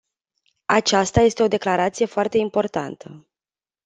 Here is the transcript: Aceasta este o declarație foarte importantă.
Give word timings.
Aceasta 0.65 1.21
este 1.21 1.43
o 1.43 1.47
declarație 1.47 2.05
foarte 2.05 2.37
importantă. 2.37 3.27